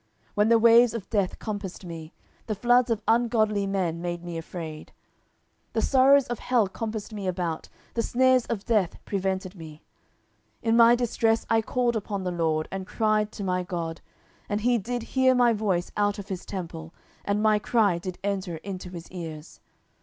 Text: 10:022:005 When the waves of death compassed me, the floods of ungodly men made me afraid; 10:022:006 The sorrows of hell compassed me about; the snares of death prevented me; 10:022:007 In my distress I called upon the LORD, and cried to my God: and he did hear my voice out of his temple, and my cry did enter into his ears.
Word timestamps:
10:022:005 0.29 0.31
When 0.33 0.49
the 0.49 0.57
waves 0.57 0.93
of 0.95 1.09
death 1.11 1.37
compassed 1.37 1.85
me, 1.85 2.11
the 2.47 2.55
floods 2.55 2.89
of 2.89 3.03
ungodly 3.07 3.67
men 3.67 4.01
made 4.01 4.23
me 4.23 4.35
afraid; 4.35 4.91
10:022:006 5.73 5.73
The 5.73 5.81
sorrows 5.83 6.25
of 6.25 6.39
hell 6.39 6.67
compassed 6.67 7.13
me 7.13 7.27
about; 7.27 7.69
the 7.93 8.01
snares 8.01 8.47
of 8.47 8.65
death 8.65 8.97
prevented 9.05 9.53
me; 9.53 9.83
10:022:007 10.63 10.69
In 10.69 10.77
my 10.77 10.95
distress 10.95 11.45
I 11.51 11.61
called 11.61 11.95
upon 11.95 12.23
the 12.23 12.31
LORD, 12.31 12.67
and 12.71 12.87
cried 12.87 13.31
to 13.33 13.43
my 13.43 13.61
God: 13.61 14.01
and 14.49 14.61
he 14.61 14.79
did 14.79 15.03
hear 15.03 15.35
my 15.35 15.53
voice 15.53 15.91
out 15.95 16.17
of 16.17 16.29
his 16.29 16.47
temple, 16.47 16.95
and 17.23 17.43
my 17.43 17.59
cry 17.59 17.99
did 17.99 18.17
enter 18.23 18.57
into 18.57 18.89
his 18.89 19.07
ears. 19.11 19.59